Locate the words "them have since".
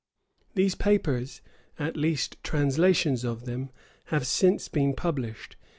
3.45-4.67